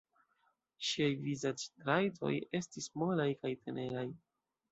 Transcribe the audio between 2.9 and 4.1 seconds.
molaj kaj teneraj.